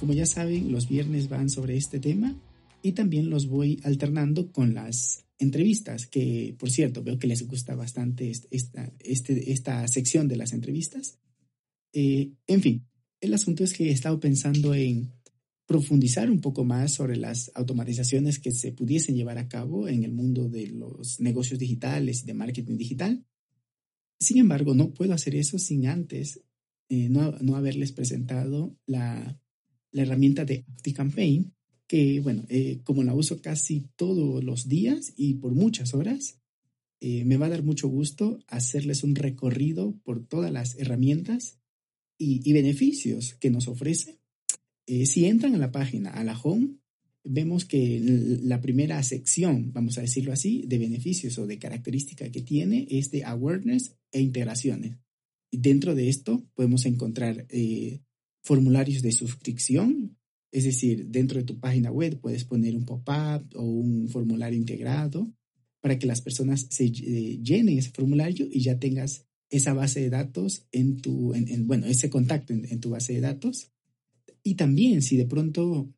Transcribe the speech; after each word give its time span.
Como 0.00 0.12
ya 0.12 0.26
saben, 0.26 0.72
los 0.72 0.88
viernes 0.88 1.28
van 1.28 1.48
sobre 1.48 1.76
este 1.76 1.98
tema 2.00 2.36
y 2.82 2.92
también 2.92 3.30
los 3.30 3.46
voy 3.46 3.80
alternando 3.82 4.52
con 4.52 4.74
las 4.74 5.24
entrevistas, 5.38 6.06
que 6.06 6.54
por 6.58 6.70
cierto 6.70 7.02
veo 7.02 7.18
que 7.18 7.26
les 7.26 7.46
gusta 7.46 7.74
bastante 7.74 8.30
esta, 8.50 8.92
este, 9.00 9.52
esta 9.52 9.86
sección 9.88 10.28
de 10.28 10.36
las 10.36 10.52
entrevistas. 10.52 11.18
Eh, 11.92 12.32
en 12.46 12.60
fin, 12.60 12.86
el 13.20 13.32
asunto 13.32 13.64
es 13.64 13.72
que 13.72 13.88
he 13.88 13.92
estado 13.92 14.20
pensando 14.20 14.74
en 14.74 15.12
profundizar 15.66 16.30
un 16.30 16.40
poco 16.40 16.64
más 16.64 16.92
sobre 16.92 17.16
las 17.16 17.50
automatizaciones 17.54 18.38
que 18.38 18.52
se 18.52 18.72
pudiesen 18.72 19.16
llevar 19.16 19.38
a 19.38 19.48
cabo 19.48 19.88
en 19.88 20.04
el 20.04 20.12
mundo 20.12 20.48
de 20.48 20.68
los 20.68 21.20
negocios 21.20 21.58
digitales 21.58 22.22
y 22.22 22.26
de 22.26 22.34
marketing 22.34 22.76
digital. 22.76 23.24
Sin 24.20 24.38
embargo, 24.38 24.74
no 24.74 24.94
puedo 24.94 25.12
hacer 25.12 25.34
eso 25.34 25.58
sin 25.58 25.86
antes 25.86 26.40
eh, 26.88 27.08
no, 27.08 27.56
haberles 27.56 27.90
presentado 27.92 28.76
la, 28.86 29.40
herramienta 30.02 30.44
de 30.44 30.64
ActiCampaign, 30.74 31.52
que, 31.86 32.20
bueno, 32.20 32.44
eh, 32.48 32.80
como 32.84 33.04
la 33.04 33.14
uso 33.14 33.40
casi 33.40 33.86
todos 33.96 34.42
los 34.42 34.68
días 34.68 35.12
y 35.16 35.34
por 35.34 35.52
muchas 35.52 35.94
horas, 35.94 36.38
eh, 37.00 37.24
me 37.24 37.36
va 37.36 37.46
a 37.46 37.50
dar 37.50 37.62
mucho 37.62 37.88
gusto 37.88 38.38
hacerles 38.48 39.04
un 39.04 39.14
recorrido 39.14 39.94
por 40.02 40.26
todas 40.26 40.50
las 40.50 40.76
herramientas 40.76 41.58
y, 42.18 42.40
y 42.48 42.52
beneficios 42.52 43.34
que 43.34 43.50
nos 43.50 43.68
ofrece. 43.68 44.18
si 44.86 45.26
entran 45.26 45.54
a 45.54 45.58
la 45.58 45.72
página, 45.72 46.10
a 46.10 46.24
la 46.24 46.38
home, 46.38 46.76
vemos 47.28 47.64
que 47.64 48.00
la 48.42 48.60
primera 48.60 49.02
sección, 49.02 49.72
vamos 49.72 49.98
a 49.98 50.02
decirlo 50.02 50.32
así, 50.32 50.64
de 50.66 50.78
beneficios 50.78 51.38
o 51.38 51.46
de 51.46 51.58
característica 51.58 52.30
que 52.30 52.42
tiene 52.42 52.86
es 52.90 53.10
de 53.10 53.24
awareness 53.24 53.96
e 54.12 54.20
integraciones. 54.20 54.96
Dentro 55.50 55.94
de 55.94 56.08
esto 56.08 56.44
podemos 56.54 56.86
encontrar 56.86 57.46
eh, 57.50 58.00
formularios 58.46 59.02
de 59.02 59.10
suscripción, 59.10 60.16
es 60.52 60.64
decir, 60.64 61.08
dentro 61.08 61.38
de 61.40 61.44
tu 61.44 61.58
página 61.58 61.90
web 61.90 62.20
puedes 62.20 62.44
poner 62.44 62.76
un 62.76 62.84
pop-up 62.84 63.44
o 63.56 63.62
un 63.62 64.08
formulario 64.08 64.56
integrado 64.56 65.28
para 65.80 65.98
que 65.98 66.06
las 66.06 66.20
personas 66.20 66.68
se 66.70 66.84
eh, 66.84 67.40
llenen 67.42 67.76
ese 67.76 67.90
formulario 67.90 68.46
y 68.48 68.60
ya 68.62 68.78
tengas 68.78 69.26
esa 69.50 69.74
base 69.74 70.00
de 70.00 70.10
datos 70.10 70.64
en 70.70 71.00
tu, 71.00 71.34
bueno, 71.64 71.86
ese 71.86 72.08
contacto 72.08 72.52
en, 72.52 72.64
en 72.70 72.78
tu 72.78 72.90
base 72.90 73.14
de 73.14 73.20
datos. 73.20 73.72
Y 74.44 74.54
también 74.54 75.02
si 75.02 75.16
de 75.16 75.26
pronto 75.26 75.92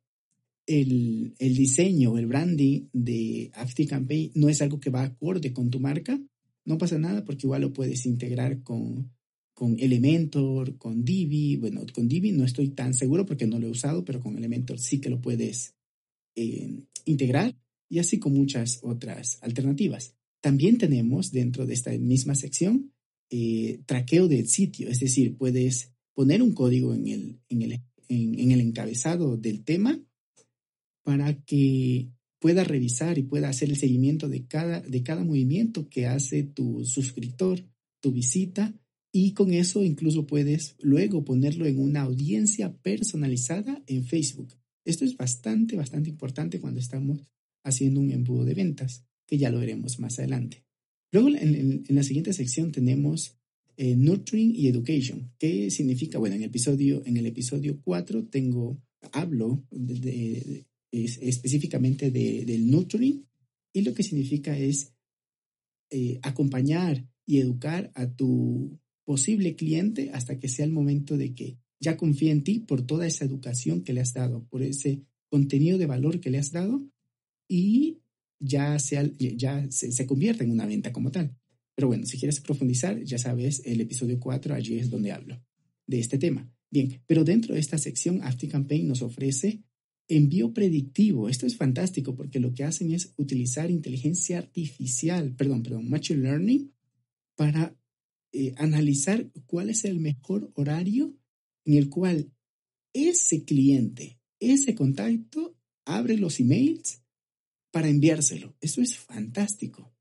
el, 0.67 1.35
el 1.39 1.55
diseño, 1.55 2.17
el 2.17 2.27
branding 2.27 2.89
de 2.95 3.51
ActiveCampaign 3.55 4.33
no 4.37 4.49
es 4.49 4.63
algo 4.63 4.81
que 4.81 4.91
va 4.91 5.03
acorde 5.03 5.53
con 5.53 5.69
tu 5.69 5.81
marca, 5.81 6.19
no 6.65 6.79
pasa 6.79 6.99
nada 6.99 7.25
porque 7.25 7.47
igual 7.47 7.61
lo 7.63 7.75
puedes 7.75 8.07
integrar 8.07 8.63
con, 8.63 9.11
con 9.59 9.77
Elementor, 9.77 10.78
con 10.78 11.05
Divi. 11.05 11.56
Bueno, 11.56 11.84
con 11.92 12.06
Divi 12.06 12.31
no 12.31 12.45
estoy 12.45 12.69
tan 12.69 12.95
seguro 12.95 13.27
porque 13.27 13.48
no 13.48 13.59
lo 13.59 13.67
he 13.67 13.70
usado, 13.70 14.05
pero 14.05 14.20
con 14.20 14.39
Elementor 14.39 14.78
sí 14.78 15.01
que 15.01 15.11
lo 15.11 15.20
puedes 15.20 15.75
eh, 16.37 16.84
integrar 17.06 17.59
y 17.89 17.98
así 17.98 18.20
con 18.20 18.34
muchas 18.34 18.79
otras 18.83 19.39
alternativas. 19.42 20.14
También 20.41 20.79
tenemos 20.79 21.33
dentro 21.33 21.67
de 21.67 21.74
esta 21.74 21.91
misma 21.98 22.36
sección 22.36 22.92
eh, 23.30 23.80
traqueo 23.85 24.29
del 24.29 24.46
sitio, 24.46 24.91
es 24.91 25.01
decir, 25.01 25.36
puedes 25.36 25.90
poner 26.14 26.40
un 26.40 26.52
código 26.52 26.95
en 26.95 27.08
el, 27.08 27.40
en 27.48 27.63
el, 27.63 27.80
en 28.08 28.52
el 28.52 28.61
encabezado 28.61 29.36
del 29.36 29.64
tema 29.64 30.01
para 31.02 31.35
que 31.35 32.11
pueda 32.39 32.63
revisar 32.63 33.19
y 33.19 33.25
pueda 33.25 33.48
hacer 33.48 33.70
el 33.70 33.77
seguimiento 33.77 34.29
de 34.29 34.46
cada, 34.46 34.83
de 34.83 35.02
cada 35.02 35.25
movimiento 35.25 35.89
que 35.89 36.07
hace 36.07 36.45
tu 36.45 36.85
suscriptor, 36.85 37.58
tu 38.01 38.13
visita, 38.13 38.73
y 39.20 39.33
con 39.33 39.52
eso 39.52 39.83
incluso 39.83 40.29
puedes 40.29 40.77
luego 40.79 41.24
ponerlo 41.24 41.67
en 41.67 41.80
una 41.80 42.02
audiencia 42.02 42.73
personalizada 42.73 43.83
en 43.89 44.05
Facebook. 44.05 44.55
Esto 44.84 45.05
es 45.05 45.17
bastante, 45.17 45.74
bastante 45.74 46.08
importante 46.08 46.61
cuando 46.61 46.79
estamos 46.79 47.28
haciendo 47.64 47.98
un 47.98 48.12
embudo 48.12 48.45
de 48.45 48.55
ventas, 48.55 49.05
que 49.27 49.36
ya 49.36 49.51
lo 49.51 49.58
veremos 49.58 49.98
más 49.98 50.20
adelante. 50.20 50.62
Luego 51.11 51.30
en, 51.30 51.83
la 51.89 52.05
siguiente 52.05 52.33
sección 52.33 52.70
tenemos 52.70 53.36
eh, 53.77 53.96
Nurturing 53.96 54.55
y 54.55 54.68
Education. 54.68 55.33
¿Qué 55.36 55.68
significa? 55.73 56.18
Bueno, 56.18 56.36
en 56.36 56.42
el 56.42 56.51
episodio, 56.51 57.02
en 57.05 57.17
el 57.17 57.27
episodio 57.27 57.80
4 57.83 58.28
tengo, 58.28 58.80
hablo 59.11 59.64
de, 59.73 60.64
es, 60.92 61.18
específicamente 61.20 62.12
del 62.12 62.70
nurturing 62.70 63.27
y 63.73 63.83
lo 63.83 63.95
que 63.95 64.05
significa 64.05 64.57
es 64.57 64.92
eh, 65.90 66.20
acompañar 66.23 67.05
y 67.27 67.40
educar 67.40 67.90
a 67.96 68.08
tu 68.08 68.78
posible 69.08 69.57
cliente 69.57 70.11
hasta 70.13 70.39
que 70.39 70.51
sea 70.51 70.67
el 70.67 70.70
momento 70.70 71.17
de 71.17 71.33
que 71.33 71.57
ya 71.80 71.96
confíe 71.96 72.30
en 72.30 72.45
ti 72.45 72.58
por 72.58 72.83
toda 72.83 73.07
esa 73.07 73.24
educación 73.24 73.83
que 73.83 73.95
le 73.95 74.02
has 74.02 74.13
dado, 74.13 74.45
por 74.51 74.63
ese 74.63 75.01
contenido 75.30 75.79
de 75.79 75.86
valor 75.86 76.20
que 76.20 76.29
le 76.29 76.36
has 76.36 76.52
dado 76.52 76.86
y 77.48 78.02
ya, 78.39 78.79
sea, 78.79 79.11
ya 79.17 79.67
se, 79.70 79.92
se 79.92 80.07
convierta 80.07 80.45
en 80.45 80.51
una 80.51 80.67
venta 80.67 80.92
como 80.92 81.11
tal. 81.11 81.35
Pero 81.74 81.89
bueno, 81.89 82.05
si 82.05 82.19
quieres 82.19 82.41
profundizar, 82.41 83.02
ya 83.02 83.17
sabes, 83.17 83.63
el 83.64 83.80
episodio 83.80 84.20
4, 84.20 84.55
allí 84.55 84.79
es 84.79 84.91
donde 84.91 85.11
hablo 85.11 85.42
de 85.86 86.01
este 86.01 86.19
tema. 86.19 86.46
Bien, 86.70 87.01
pero 87.07 87.25
dentro 87.25 87.55
de 87.55 87.61
esta 87.61 87.79
sección, 87.79 88.20
ActiveCampaign 88.23 88.89
nos 88.89 89.01
ofrece 89.01 89.63
envío 90.07 90.52
predictivo. 90.52 91.30
Esto 91.30 91.46
es 91.46 91.57
fantástico 91.57 92.14
porque 92.14 92.40
lo 92.40 92.52
que 92.52 92.64
hacen 92.64 92.92
es 92.92 93.14
utilizar 93.17 93.70
inteligencia 93.70 94.36
artificial, 94.36 95.35
perdón, 95.35 95.63
perdón, 95.63 95.89
machine 95.89 96.20
learning 96.20 96.75
para 97.36 97.77
eh, 98.33 98.55
analizar 98.56 99.30
cuál 99.46 99.70
es 99.70 99.84
el 99.84 99.98
mejor 100.00 100.50
horario 100.55 101.16
en 101.64 101.74
el 101.74 101.89
cual 101.89 102.33
ese 102.92 103.44
cliente, 103.44 104.20
ese 104.40 104.74
contacto, 104.74 105.56
abre 105.84 106.16
los 106.16 106.40
emails 106.40 107.02
para 107.70 107.89
enviárselo. 107.89 108.56
Eso 108.61 108.80
es 108.80 108.96
fantástico. 108.96 109.92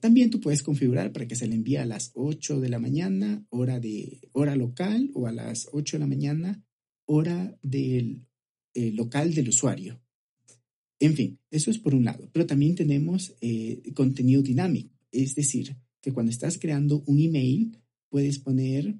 También 0.00 0.30
tú 0.30 0.40
puedes 0.40 0.62
configurar 0.62 1.12
para 1.12 1.28
que 1.28 1.36
se 1.36 1.46
le 1.46 1.54
envíe 1.54 1.76
a 1.76 1.86
las 1.86 2.10
8 2.14 2.60
de 2.60 2.68
la 2.68 2.78
mañana, 2.78 3.46
hora, 3.50 3.78
de, 3.78 4.20
hora 4.32 4.56
local, 4.56 5.10
o 5.14 5.26
a 5.26 5.32
las 5.32 5.68
8 5.72 5.96
de 5.96 6.00
la 6.00 6.08
mañana, 6.08 6.64
hora 7.06 7.56
del 7.62 8.26
eh, 8.74 8.90
local 8.92 9.34
del 9.34 9.50
usuario. 9.50 10.02
En 10.98 11.14
fin, 11.14 11.38
eso 11.50 11.70
es 11.70 11.78
por 11.78 11.94
un 11.94 12.04
lado, 12.04 12.28
pero 12.32 12.46
también 12.46 12.74
tenemos 12.74 13.34
eh, 13.40 13.82
contenido 13.94 14.42
dinámico, 14.42 14.96
es 15.10 15.34
decir, 15.34 15.76
que 16.02 16.12
cuando 16.12 16.30
estás 16.30 16.58
creando 16.58 17.02
un 17.06 17.20
email 17.20 17.78
puedes 18.10 18.38
poner 18.38 18.98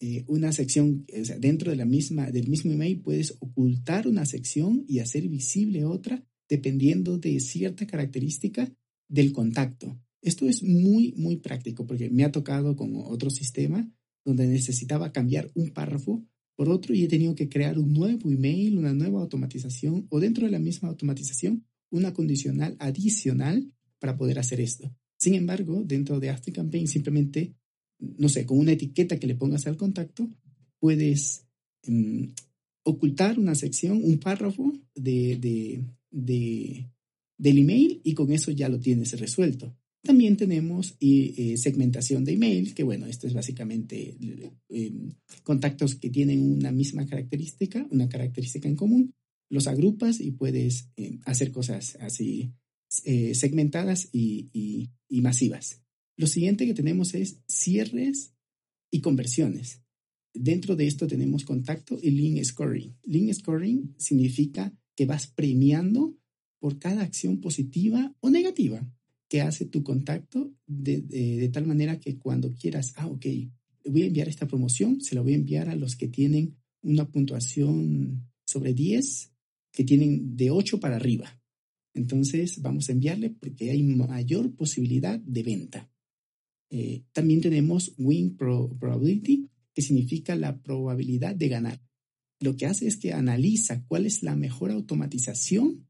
eh, 0.00 0.24
una 0.28 0.52
sección, 0.52 1.04
o 1.20 1.24
sea, 1.24 1.38
dentro 1.38 1.70
de 1.70 1.76
la 1.76 1.84
misma, 1.84 2.30
del 2.30 2.48
mismo 2.48 2.72
email 2.72 3.00
puedes 3.00 3.36
ocultar 3.40 4.08
una 4.08 4.24
sección 4.24 4.84
y 4.88 5.00
hacer 5.00 5.28
visible 5.28 5.84
otra 5.84 6.24
dependiendo 6.48 7.18
de 7.18 7.38
cierta 7.40 7.86
característica 7.86 8.72
del 9.08 9.32
contacto. 9.32 10.00
Esto 10.22 10.48
es 10.48 10.62
muy, 10.62 11.12
muy 11.16 11.36
práctico 11.36 11.86
porque 11.86 12.08
me 12.08 12.24
ha 12.24 12.32
tocado 12.32 12.76
con 12.76 12.92
otro 12.96 13.28
sistema 13.28 13.86
donde 14.24 14.46
necesitaba 14.46 15.12
cambiar 15.12 15.50
un 15.54 15.70
párrafo 15.70 16.24
por 16.60 16.68
otro, 16.68 16.94
y 16.94 17.04
he 17.04 17.08
tenido 17.08 17.34
que 17.34 17.48
crear 17.48 17.78
un 17.78 17.94
nuevo 17.94 18.30
email, 18.30 18.76
una 18.76 18.92
nueva 18.92 19.22
automatización 19.22 20.06
o 20.10 20.20
dentro 20.20 20.44
de 20.44 20.52
la 20.52 20.58
misma 20.58 20.90
automatización, 20.90 21.64
una 21.88 22.12
condicional 22.12 22.76
adicional 22.78 23.72
para 23.98 24.18
poder 24.18 24.38
hacer 24.38 24.60
esto. 24.60 24.94
Sin 25.20 25.34
embargo, 25.34 25.82
dentro 25.84 26.18
de 26.18 26.30
ActiveCampaign 26.30 26.88
simplemente, 26.88 27.54
no 27.98 28.30
sé, 28.30 28.46
con 28.46 28.58
una 28.58 28.72
etiqueta 28.72 29.18
que 29.18 29.26
le 29.26 29.34
pongas 29.34 29.66
al 29.66 29.76
contacto, 29.76 30.30
puedes 30.78 31.44
mm, 31.86 32.24
ocultar 32.84 33.38
una 33.38 33.54
sección, 33.54 34.02
un 34.02 34.18
párrafo 34.18 34.72
de, 34.94 35.36
de, 36.10 36.88
del 37.36 37.58
email 37.58 38.00
y 38.02 38.14
con 38.14 38.32
eso 38.32 38.50
ya 38.50 38.70
lo 38.70 38.80
tienes 38.80 39.18
resuelto. 39.20 39.76
También 40.02 40.38
tenemos 40.38 40.96
eh, 41.00 41.54
segmentación 41.58 42.24
de 42.24 42.32
email, 42.32 42.74
que 42.74 42.82
bueno, 42.82 43.04
esto 43.04 43.26
es 43.26 43.34
básicamente 43.34 44.16
em, 44.70 45.12
contactos 45.42 45.96
que 45.96 46.08
tienen 46.08 46.40
una 46.40 46.72
misma 46.72 47.04
característica, 47.04 47.86
una 47.90 48.08
característica 48.08 48.66
en 48.66 48.76
común. 48.76 49.12
Los 49.50 49.66
agrupas 49.66 50.18
y 50.20 50.30
puedes 50.30 50.88
em, 50.96 51.20
hacer 51.26 51.52
cosas 51.52 51.98
así 52.00 52.54
eh, 53.04 53.34
segmentadas 53.34 54.08
y, 54.12 54.90
masivas. 55.08 55.82
Lo 56.16 56.26
siguiente 56.26 56.66
que 56.66 56.74
tenemos 56.74 57.14
es 57.14 57.40
cierres 57.46 58.32
y 58.90 59.00
conversiones. 59.00 59.82
dentro 60.32 60.76
de 60.76 60.86
esto 60.86 61.08
tenemos 61.08 61.44
contacto 61.44 61.98
y 62.00 62.10
link 62.10 62.42
scoring. 62.44 62.96
Link 63.04 63.32
scoring 63.32 63.94
significa 63.98 64.72
que 64.94 65.06
vas 65.06 65.26
premiando 65.26 66.16
por 66.60 66.78
cada 66.78 67.02
acción 67.02 67.40
positiva 67.40 68.14
o 68.20 68.30
negativa 68.30 68.86
que 69.30 69.40
hace 69.40 69.64
tu 69.64 69.82
contacto 69.82 70.52
de, 70.66 71.48
tal 71.52 71.66
manera 71.66 72.00
que 72.00 72.18
cuando 72.18 72.52
quieras, 72.52 72.92
ah, 72.96 73.06
ok, 73.06 73.26
voy 73.86 74.02
a 74.02 74.06
enviar 74.06 74.28
esta 74.28 74.46
promoción, 74.46 75.00
se 75.00 75.14
la 75.14 75.22
voy 75.22 75.32
a 75.32 75.36
enviar 75.36 75.68
a 75.68 75.76
los 75.76 75.94
que 75.94 76.08
tienen 76.08 76.56
una 76.82 77.08
puntuación 77.08 78.28
sobre 78.44 78.74
10, 78.74 79.32
que 79.72 79.84
tienen 79.84 80.36
de 80.36 80.50
8 80.50 80.80
para 80.80 80.96
arriba. 80.96 81.39
Entonces 81.94 82.60
vamos 82.62 82.88
a 82.88 82.92
enviarle 82.92 83.30
porque 83.30 83.70
hay 83.70 83.82
mayor 83.82 84.54
posibilidad 84.54 85.18
de 85.18 85.42
venta. 85.42 85.90
Eh, 86.70 87.02
también 87.12 87.40
tenemos 87.40 87.94
win 87.98 88.36
probability, 88.36 89.48
que 89.74 89.82
significa 89.82 90.36
la 90.36 90.62
probabilidad 90.62 91.34
de 91.34 91.48
ganar. 91.48 91.82
Lo 92.38 92.56
que 92.56 92.66
hace 92.66 92.86
es 92.86 92.96
que 92.96 93.12
analiza 93.12 93.84
cuál 93.86 94.06
es 94.06 94.22
la 94.22 94.36
mejor 94.36 94.70
automatización 94.70 95.86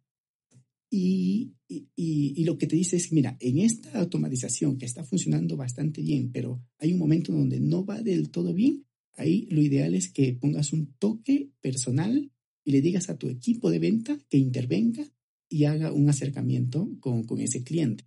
y, 0.90 1.54
y, 1.68 2.42
lo 2.44 2.58
que 2.58 2.66
te 2.66 2.74
dice 2.74 2.96
es, 2.96 3.12
mira, 3.12 3.36
en 3.38 3.58
esta 3.58 3.96
automatización 4.00 4.76
que 4.76 4.86
está 4.86 5.04
funcionando 5.04 5.56
bastante 5.56 6.02
bien, 6.02 6.32
pero 6.32 6.60
hay 6.78 6.92
un 6.92 6.98
momento 6.98 7.32
donde 7.32 7.60
no 7.60 7.84
va 7.84 8.02
del 8.02 8.30
todo 8.30 8.52
bien, 8.52 8.84
ahí 9.16 9.46
lo 9.50 9.62
ideal 9.62 9.94
es 9.94 10.10
que 10.10 10.32
pongas 10.32 10.72
un 10.72 10.92
toque 10.98 11.52
personal 11.60 12.32
y 12.64 12.72
le 12.72 12.80
digas 12.80 13.08
a 13.08 13.16
tu 13.16 13.28
equipo 13.28 13.70
de 13.70 13.78
venta 13.78 14.18
que 14.28 14.38
intervenga 14.38 15.04
y 15.50 15.64
haga 15.64 15.92
un 15.92 16.08
acercamiento 16.08 16.88
con, 17.00 17.24
con 17.24 17.40
ese 17.40 17.62
cliente. 17.62 18.04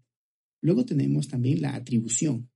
Luego 0.62 0.86
tenemos 0.86 1.28
también 1.28 1.62
la 1.62 1.76
atribución. 1.76 2.50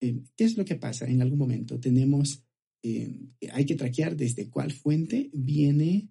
Eh, 0.00 0.22
¿Qué 0.34 0.44
es 0.44 0.56
lo 0.56 0.64
que 0.64 0.76
pasa? 0.76 1.06
En 1.06 1.20
algún 1.20 1.38
momento 1.38 1.78
tenemos, 1.78 2.42
eh, 2.82 3.14
hay 3.52 3.66
que 3.66 3.76
traquear 3.76 4.16
desde 4.16 4.48
cuál 4.48 4.72
fuente 4.72 5.30
viene 5.34 6.08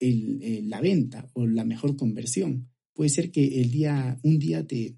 eh, 0.00 0.60
la 0.64 0.80
venta 0.80 1.30
o 1.34 1.46
la 1.46 1.64
mejor 1.64 1.96
conversión. 1.96 2.68
Puede 2.92 3.10
ser 3.10 3.30
que 3.30 3.60
el 3.60 3.70
día, 3.70 4.18
un 4.24 4.40
día 4.40 4.66
te, 4.66 4.96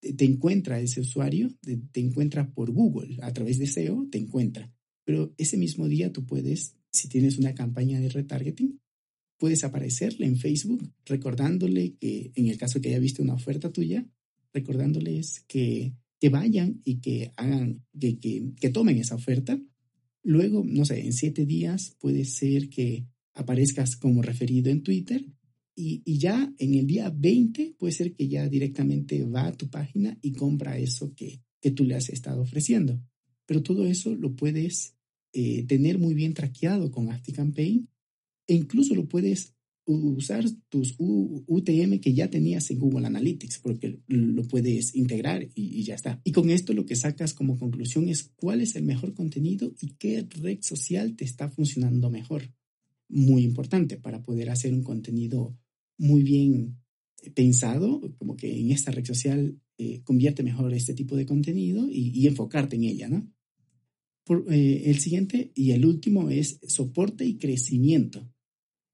te 0.00 0.24
encuentra 0.24 0.80
ese 0.80 1.00
usuario, 1.00 1.50
te, 1.62 2.00
encuentra 2.00 2.52
por 2.52 2.70
Google, 2.70 3.16
a 3.22 3.32
través 3.32 3.58
de 3.58 3.66
SEO, 3.66 4.08
te 4.10 4.18
encuentra. 4.18 4.70
Pero 5.04 5.34
ese 5.38 5.56
mismo 5.56 5.88
día 5.88 6.12
tú 6.12 6.26
puedes, 6.26 6.76
si 6.90 7.08
tienes 7.08 7.38
una 7.38 7.54
campaña 7.54 7.98
de 7.98 8.10
retargeting, 8.10 8.78
puedes 9.38 9.64
aparecerle 9.64 10.26
en 10.26 10.36
Facebook 10.36 10.92
recordándole 11.06 11.94
que, 11.94 12.32
en 12.34 12.48
el 12.48 12.58
caso 12.58 12.80
que 12.80 12.88
haya 12.88 12.98
visto 12.98 13.22
una 13.22 13.34
oferta 13.34 13.72
tuya, 13.72 14.06
recordándoles 14.52 15.44
que, 15.46 15.94
que 16.20 16.28
vayan 16.28 16.80
y 16.84 16.96
que 16.96 17.32
hagan, 17.36 17.84
que, 17.98 18.18
que, 18.18 18.52
que 18.60 18.70
tomen 18.70 18.98
esa 18.98 19.14
oferta. 19.14 19.60
Luego, 20.22 20.64
no 20.66 20.84
sé, 20.84 21.00
en 21.00 21.12
siete 21.12 21.46
días 21.46 21.96
puede 22.00 22.24
ser 22.24 22.68
que 22.68 23.06
aparezcas 23.34 23.96
como 23.96 24.20
referido 24.20 24.70
en 24.70 24.82
Twitter 24.82 25.24
y, 25.80 26.18
ya 26.18 26.52
en 26.58 26.74
el 26.74 26.88
día 26.88 27.08
20 27.08 27.76
puede 27.78 27.92
ser 27.92 28.12
que 28.12 28.26
ya 28.26 28.48
directamente 28.48 29.22
va 29.24 29.46
a 29.46 29.56
tu 29.56 29.70
página 29.70 30.18
y 30.20 30.32
compra 30.32 30.76
eso 30.76 31.14
que, 31.14 31.40
que 31.60 31.70
tú 31.70 31.84
le 31.84 31.94
has 31.94 32.08
estado 32.08 32.42
ofreciendo. 32.42 33.00
Pero 33.46 33.62
todo 33.62 33.86
eso 33.86 34.12
lo 34.16 34.34
puedes 34.34 34.96
eh, 35.32 35.64
tener 35.68 35.98
muy 35.98 36.14
bien 36.14 36.34
traqueado 36.34 36.90
con 36.90 37.12
ActiveCampaign 37.12 37.88
e 38.48 38.54
incluso 38.54 38.96
lo 38.96 39.06
puedes 39.06 39.54
usar 39.88 40.44
tus 40.68 40.94
UTM 40.98 41.98
que 42.00 42.12
ya 42.12 42.28
tenías 42.28 42.70
en 42.70 42.78
Google 42.78 43.06
Analytics 43.06 43.58
porque 43.60 44.00
lo 44.06 44.42
puedes 44.42 44.94
integrar 44.94 45.48
y, 45.54 45.82
ya 45.82 45.94
está. 45.94 46.20
Y 46.24 46.32
con 46.32 46.50
esto 46.50 46.74
lo 46.74 46.84
que 46.84 46.96
sacas 46.96 47.32
como 47.32 47.58
conclusión 47.58 48.08
es 48.08 48.24
cuál 48.36 48.60
es 48.60 48.76
el 48.76 48.84
mejor 48.84 49.14
contenido 49.14 49.74
y 49.80 49.94
qué 49.94 50.26
red 50.42 50.58
social 50.60 51.16
te 51.16 51.24
está 51.24 51.48
funcionando 51.48 52.10
mejor. 52.10 52.42
Muy 53.08 53.42
importante 53.44 53.96
para 53.96 54.22
poder 54.22 54.50
hacer 54.50 54.74
un 54.74 54.82
contenido 54.82 55.56
muy 55.96 56.22
bien 56.22 56.78
pensado, 57.34 58.00
como 58.18 58.36
que 58.36 58.60
en 58.60 58.70
esta 58.70 58.90
red 58.90 59.06
social 59.06 59.58
eh, 59.78 60.02
convierte 60.02 60.42
mejor 60.42 60.72
este 60.74 60.92
tipo 60.92 61.16
de 61.16 61.24
contenido 61.24 61.88
y, 61.90 62.26
enfocarte 62.26 62.76
en 62.76 62.84
ella, 62.84 63.08
¿no? 63.08 63.32
Eh, 64.50 64.82
el 64.84 64.98
siguiente 64.98 65.50
y 65.54 65.70
el 65.70 65.86
último 65.86 66.28
es 66.28 66.60
soporte 66.66 67.24
y 67.24 67.38
crecimiento. 67.38 68.30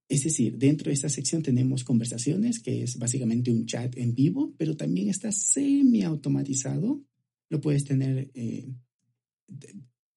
Es 0.08 0.24
decir, 0.24 0.58
dentro 0.58 0.90
de 0.90 0.94
esta 0.94 1.08
sección 1.08 1.42
tenemos 1.42 1.84
conversaciones, 1.84 2.60
que 2.60 2.82
es 2.82 2.98
básicamente 2.98 3.50
un 3.50 3.66
chat 3.66 3.96
en 3.96 4.14
vivo, 4.14 4.54
pero 4.58 4.76
también 4.76 5.08
está 5.08 5.32
semi-automatizado. 5.32 7.02
Lo 7.48 7.60
puedes 7.60 7.84
tener 7.84 8.30
eh, 8.34 8.68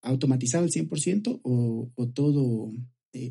automatizado 0.02 0.64
al 0.64 0.70
100% 0.70 1.40
o, 1.42 1.90
o 1.94 2.08
todo 2.08 2.72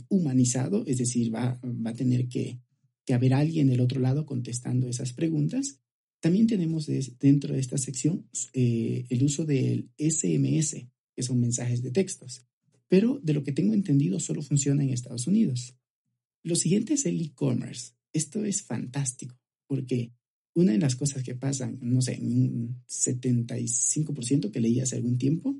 humanizado, 0.09 0.83
es 0.85 0.97
decir, 0.97 1.33
va, 1.33 1.59
va 1.63 1.91
a 1.91 1.95
tener 1.95 2.27
que 2.27 2.59
que 3.07 3.13
haber 3.13 3.33
alguien 3.33 3.69
del 3.69 3.79
otro 3.79 4.01
lado 4.01 4.25
contestando 4.25 4.89
esas 4.89 5.13
preguntas. 5.13 5.79
También 6.19 6.45
tenemos 6.45 6.87
dentro 7.19 7.53
de 7.53 7.61
esta 7.61 7.77
sección 7.77 8.27
eh, 8.51 9.05
el 9.09 9.23
uso 9.23 9.45
del 9.45 9.89
SMS, 9.97 10.85
que 11.15 11.23
son 11.23 11.39
mensajes 11.39 11.81
de 11.81 11.91
textos, 11.91 12.45
pero 12.89 13.17
de 13.23 13.33
lo 13.33 13.43
que 13.43 13.53
tengo 13.53 13.73
entendido 13.73 14.19
solo 14.19 14.41
funciona 14.41 14.83
en 14.83 14.89
Estados 14.89 15.25
Unidos. 15.25 15.73
Lo 16.43 16.55
siguiente 16.55 16.93
es 16.93 17.05
el 17.05 17.21
e-commerce. 17.21 17.93
Esto 18.13 18.43
es 18.45 18.63
fantástico 18.63 19.35
porque 19.67 20.13
una 20.55 20.71
de 20.71 20.79
las 20.79 20.95
cosas 20.95 21.23
que 21.23 21.35
pasan, 21.35 21.77
no 21.81 22.01
sé, 22.01 22.17
un 22.19 22.83
75% 22.87 24.49
que 24.49 24.59
leí 24.59 24.79
hace 24.79 24.95
algún 24.95 25.17
tiempo, 25.17 25.55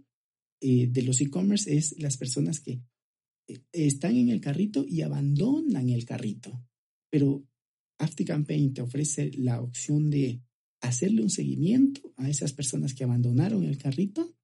eh, 0.59 0.87
de 0.87 1.03
los 1.03 1.21
e-commerce 1.21 1.75
es 1.75 1.99
las 1.99 2.17
personas 2.17 2.59
que 2.59 2.81
eh, 3.47 3.61
están 3.73 4.15
en 4.15 4.29
el 4.29 4.41
carrito 4.41 4.85
y 4.87 5.01
abandonan 5.01 5.89
el 5.89 6.03
carrito. 6.05 6.59
Pero 7.11 7.45
ActiveCampaign 7.99 8.73
te 8.73 8.81
ofrece 8.81 9.31
la 9.37 9.61
opción 9.61 10.09
de 10.09 10.41
hacerle 10.81 11.21
un 11.21 11.29
seguimiento 11.29 12.13
a 12.17 12.29
esas 12.29 12.53
personas 12.53 12.93
que 12.93 13.03
abandonaron 13.03 13.63
el 13.63 13.77
carrito 13.77 14.35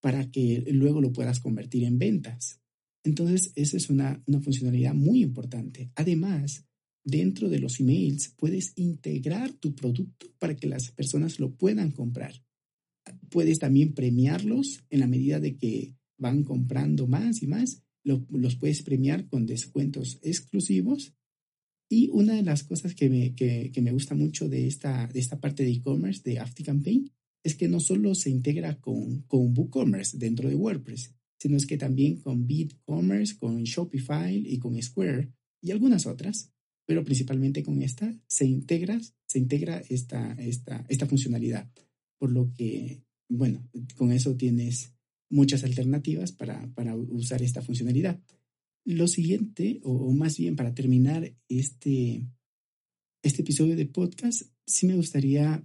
para 0.00 0.30
que 0.30 0.64
luego 0.72 1.00
lo 1.00 1.12
puedas 1.12 1.40
convertir 1.40 1.84
en 1.84 1.98
ventas. 1.98 2.60
Entonces, 3.08 3.52
esa 3.56 3.78
es 3.78 3.88
una, 3.88 4.22
una 4.26 4.38
funcionalidad 4.42 4.92
muy 4.92 5.22
importante. 5.22 5.90
Además, 5.94 6.66
dentro 7.02 7.48
de 7.48 7.58
los 7.58 7.80
emails 7.80 8.34
puedes 8.36 8.74
integrar 8.76 9.50
tu 9.54 9.74
producto 9.74 10.26
para 10.38 10.54
que 10.54 10.66
las 10.66 10.90
personas 10.90 11.40
lo 11.40 11.54
puedan 11.54 11.90
comprar. 11.90 12.34
Puedes 13.30 13.58
también 13.58 13.94
premiarlos 13.94 14.84
en 14.90 15.00
la 15.00 15.06
medida 15.06 15.40
de 15.40 15.56
que 15.56 15.96
van 16.18 16.44
comprando 16.44 17.06
más 17.06 17.42
y 17.42 17.46
más. 17.46 17.82
los 18.04 18.56
puedes 18.56 18.82
premiar 18.82 19.26
con 19.26 19.46
descuentos 19.46 20.18
exclusivos 20.22 21.14
y 21.88 22.10
una 22.12 22.34
de 22.34 22.42
las 22.42 22.62
cosas 22.62 22.94
que 22.94 23.08
me, 23.08 23.34
que, 23.34 23.70
que 23.72 23.80
me 23.80 23.92
gusta 23.92 24.14
mucho 24.14 24.50
de 24.50 24.66
esta, 24.66 25.06
de 25.06 25.20
esta 25.20 25.40
parte 25.40 25.64
de 25.64 25.70
e-commerce 25.70 26.20
de 26.22 26.40
AftiCampaign 26.40 27.10
es 27.42 27.54
que 27.54 27.68
no 27.68 27.80
solo 27.80 28.14
se 28.14 28.28
integra 28.28 28.78
con, 28.78 29.22
con 29.22 29.56
WooCommerce 29.56 30.18
dentro 30.18 30.50
de 30.50 30.56
WordPress, 30.56 31.14
sino 31.38 31.56
es 31.56 31.66
que 31.66 31.78
también 31.78 32.16
con 32.20 32.46
BigCommerce, 32.46 33.36
con 33.36 33.62
Shopify 33.62 34.36
y 34.36 34.58
con 34.58 34.80
Square 34.82 35.32
y 35.62 35.70
algunas 35.70 36.06
otras, 36.06 36.52
pero 36.86 37.04
principalmente 37.04 37.62
con 37.62 37.82
esta 37.82 38.14
se 38.26 38.46
integra, 38.46 39.00
se 39.26 39.38
integra 39.38 39.82
esta, 39.88 40.32
esta, 40.34 40.84
esta 40.88 41.06
funcionalidad. 41.06 41.70
Por 42.18 42.32
lo 42.32 42.52
que, 42.54 43.02
bueno, 43.28 43.68
con 43.96 44.10
eso 44.12 44.36
tienes 44.36 44.94
muchas 45.30 45.64
alternativas 45.64 46.32
para, 46.32 46.66
para 46.74 46.96
usar 46.96 47.42
esta 47.42 47.62
funcionalidad. 47.62 48.20
Lo 48.84 49.06
siguiente, 49.06 49.80
o, 49.82 50.12
más 50.12 50.38
bien 50.38 50.56
para 50.56 50.74
terminar 50.74 51.36
este, 51.48 52.26
este 53.22 53.42
episodio 53.42 53.76
de 53.76 53.86
podcast, 53.86 54.42
sí 54.66 54.86
me 54.86 54.96
gustaría 54.96 55.62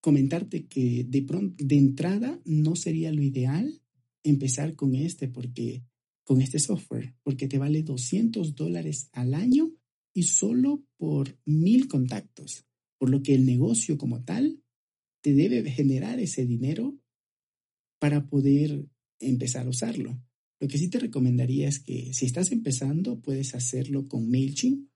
comentarte 0.00 0.66
que 0.66 1.04
de 1.04 1.22
pronto, 1.22 1.62
de 1.62 1.76
entrada, 1.76 2.40
no 2.44 2.76
sería 2.76 3.12
lo 3.12 3.22
ideal 3.22 3.82
empezar 4.22 4.74
con 4.74 4.94
este, 4.94 5.28
porque 5.28 5.84
con 6.24 6.40
este 6.40 6.58
software, 6.58 7.14
porque 7.22 7.48
te 7.48 7.58
vale 7.58 7.82
200 7.82 8.54
dólares 8.54 9.08
al 9.12 9.34
año 9.34 9.72
y 10.14 10.24
solo 10.24 10.84
por 10.96 11.38
mil 11.44 11.88
contactos, 11.88 12.66
por 12.98 13.10
lo 13.10 13.22
que 13.22 13.34
el 13.34 13.44
negocio 13.46 13.96
como 13.98 14.22
tal 14.24 14.62
te 15.22 15.34
debe 15.34 15.68
generar 15.70 16.20
ese 16.20 16.46
dinero 16.46 16.98
para 17.98 18.26
poder 18.26 18.86
empezar 19.18 19.66
a 19.66 19.70
usarlo. 19.70 20.22
Lo 20.60 20.68
que 20.68 20.78
sí 20.78 20.88
te 20.88 20.98
recomendaría 20.98 21.68
es 21.68 21.80
que 21.80 22.12
si 22.12 22.26
estás 22.26 22.52
empezando, 22.52 23.20
puedes 23.20 23.54
hacerlo 23.54 24.08
con 24.08 24.30
MailChimp, 24.30 24.88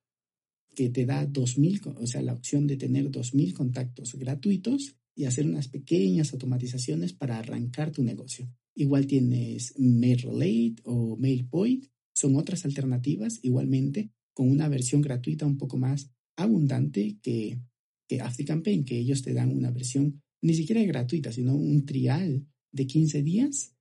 que 0.74 0.90
te 0.90 1.06
da 1.06 1.24
2000, 1.26 1.80
o 1.96 2.06
sea, 2.06 2.22
la 2.22 2.32
opción 2.32 2.66
de 2.66 2.76
tener 2.76 3.10
2000 3.10 3.54
contactos 3.54 4.14
gratuitos 4.14 4.96
y 5.14 5.24
hacer 5.24 5.46
unas 5.46 5.68
pequeñas 5.68 6.32
automatizaciones 6.32 7.12
para 7.12 7.38
arrancar 7.38 7.92
tu 7.92 8.02
negocio. 8.02 8.50
Igual 8.74 9.06
tienes 9.06 9.74
MailRelate 9.78 10.76
o 10.84 11.16
MailPoint, 11.16 11.86
son 12.14 12.36
otras 12.36 12.64
alternativas 12.64 13.38
igualmente 13.42 14.10
con 14.32 14.50
una 14.50 14.68
versión 14.68 15.00
gratuita 15.00 15.46
un 15.46 15.56
poco 15.56 15.78
más 15.78 16.10
abundante 16.36 17.18
que, 17.22 17.60
que 18.08 18.20
AfterCampaign, 18.20 18.84
que 18.84 18.98
ellos 18.98 19.22
te 19.22 19.32
dan 19.32 19.52
una 19.52 19.70
versión 19.70 20.22
ni 20.42 20.54
siquiera 20.54 20.82
gratuita, 20.84 21.32
sino 21.32 21.54
un 21.54 21.86
trial 21.86 22.46
de 22.72 22.86
15 22.86 23.22
días 23.22 23.74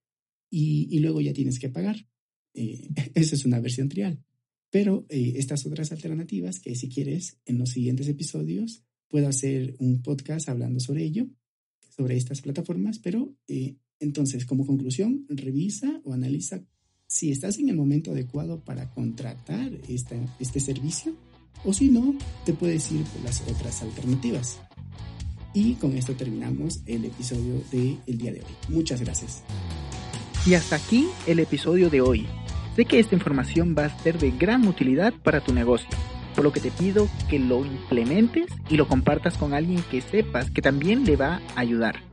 y, 0.49 0.99
luego 0.99 1.19
ya 1.19 1.33
tienes 1.33 1.59
que 1.59 1.69
pagar. 1.69 2.07
Eh, 2.53 2.89
esa 3.15 3.35
es 3.35 3.45
una 3.45 3.59
versión 3.59 3.89
trial. 3.89 4.23
Pero 4.69 5.05
eh, 5.09 5.33
estas 5.35 5.65
otras 5.65 5.91
alternativas 5.91 6.59
que 6.59 6.75
si 6.75 6.89
quieres 6.89 7.37
en 7.45 7.57
los 7.57 7.69
siguientes 7.69 8.07
episodios 8.07 8.83
puedo 9.07 9.27
hacer 9.27 9.75
un 9.79 10.01
podcast 10.01 10.49
hablando 10.49 10.79
sobre 10.79 11.03
ello, 11.03 11.27
sobre 11.89 12.17
estas 12.17 12.41
plataformas, 12.41 12.99
pero 12.99 13.35
eh, 13.47 13.75
entonces 13.99 14.45
como 14.45 14.65
conclusión 14.65 15.25
revisa 15.29 16.01
o 16.03 16.13
analiza 16.13 16.63
si 17.07 17.31
estás 17.31 17.59
en 17.59 17.69
el 17.69 17.75
momento 17.75 18.11
adecuado 18.11 18.63
para 18.63 18.89
contratar 18.89 19.71
este 19.87 20.59
servicio 20.59 21.15
o 21.63 21.71
si 21.71 21.89
no, 21.89 22.15
te 22.45 22.53
puedes 22.53 22.91
ir 22.91 23.03
por 23.05 23.23
las 23.23 23.41
otras 23.41 23.81
alternativas. 23.83 24.59
Y 25.53 25.75
con 25.75 25.95
esto 25.95 26.13
terminamos 26.13 26.81
el 26.85 27.05
episodio 27.05 27.61
del 27.71 27.99
el 28.07 28.17
día 28.17 28.33
de 28.33 28.39
hoy. 28.39 28.55
Muchas 28.69 29.01
gracias. 29.01 29.43
Y 30.45 30.55
hasta 30.55 30.75
aquí 30.75 31.07
el 31.27 31.39
episodio 31.39 31.89
de 31.89 32.01
hoy. 32.01 32.25
Sé 32.75 32.85
que 32.85 32.99
esta 32.99 33.15
información 33.15 33.75
va 33.77 33.85
a 33.85 34.01
ser 34.01 34.17
de 34.17 34.31
gran 34.31 34.67
utilidad 34.67 35.13
para 35.23 35.43
tu 35.43 35.53
negocio, 35.53 35.89
por 36.35 36.43
lo 36.43 36.51
que 36.51 36.59
te 36.59 36.71
pido 36.71 37.07
que 37.29 37.37
lo 37.37 37.63
implementes 37.63 38.47
y 38.67 38.77
lo 38.77 38.87
compartas 38.87 39.37
con 39.37 39.53
alguien 39.53 39.83
que 39.91 40.01
sepas 40.01 40.49
que 40.49 40.63
también 40.63 41.05
le 41.05 41.15
va 41.15 41.39
a 41.55 41.59
ayudar. 41.59 42.12